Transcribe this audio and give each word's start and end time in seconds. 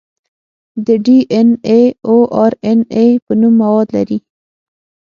د 0.85 0.87
ډي 1.05 1.19
ان 1.37 1.49
اې 1.69 1.81
او 2.07 2.17
ار 2.43 2.53
ان 2.69 2.79
اې 2.99 3.07
په 3.25 3.31
نوم 3.39 3.53
مواد 3.61 3.87
لري. 3.97 4.19